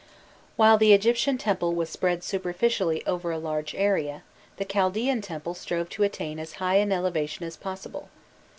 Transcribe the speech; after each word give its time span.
While 0.55 0.79
the 0.79 0.93
Egyptian 0.93 1.37
temple 1.37 1.75
was 1.75 1.87
spread 1.91 2.23
superficially 2.23 3.05
over 3.05 3.31
a 3.31 3.37
large 3.37 3.75
area, 3.75 4.23
the 4.57 4.65
Chalaean 4.65 5.21
temple 5.21 5.53
strove 5.53 5.89
to 5.89 6.01
attain 6.01 6.39
as 6.39 6.53
high 6.53 6.77
an 6.77 6.91
elevation 6.91 7.45
as 7.45 7.55
possible. 7.55 8.09